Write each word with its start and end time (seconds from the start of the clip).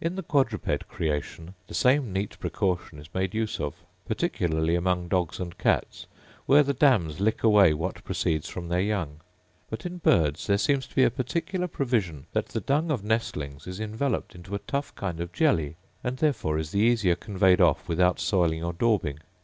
In 0.00 0.16
the 0.16 0.24
quadruped 0.24 0.88
creation 0.88 1.54
the 1.68 1.72
same 1.72 2.12
neat 2.12 2.36
precaution 2.40 2.98
is 2.98 3.14
made 3.14 3.32
use 3.32 3.60
of; 3.60 3.76
particularly 4.08 4.74
among 4.74 5.06
dogs 5.06 5.38
and 5.38 5.56
cats, 5.56 6.08
where 6.46 6.64
the 6.64 6.74
dams 6.74 7.20
lick 7.20 7.44
away 7.44 7.72
what 7.72 8.02
proceeds 8.02 8.48
from 8.48 8.66
their 8.66 8.80
young. 8.80 9.20
But 9.70 9.86
in 9.86 9.98
birds 9.98 10.48
there 10.48 10.58
seems 10.58 10.88
to 10.88 10.96
be 10.96 11.04
a 11.04 11.10
particular 11.12 11.68
provision, 11.68 12.26
that 12.32 12.46
the 12.46 12.60
dung 12.60 12.90
of 12.90 13.04
nestlings 13.04 13.68
is 13.68 13.78
enveloped 13.78 14.34
into 14.34 14.56
a 14.56 14.66
tough 14.66 14.92
kind 14.96 15.20
of 15.20 15.32
jelly, 15.32 15.76
and 16.02 16.16
therefore 16.16 16.58
is 16.58 16.72
the 16.72 16.80
easier 16.80 17.14
conveyed 17.14 17.60
off 17.60 17.88
without 17.88 18.18
soiling 18.18 18.64
or 18.64 18.72
daubing. 18.72 19.20